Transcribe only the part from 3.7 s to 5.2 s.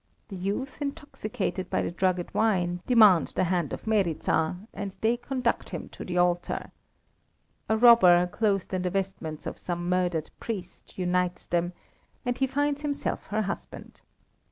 of Meryza, and they